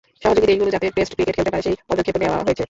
সহযোগী 0.23 0.47
দেশগুলো 0.51 0.69
যাতে 0.75 0.87
টেস্ট 0.97 1.11
ক্রিকেট 1.15 1.33
খেলতে 1.37 1.51
পারে 1.53 1.63
সেই 1.67 1.75
পদক্ষেপও 1.89 2.19
নেওয়া 2.21 2.35
হয়েছে। 2.45 2.59